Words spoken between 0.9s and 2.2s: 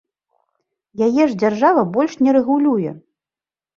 Яе ж дзяржава больш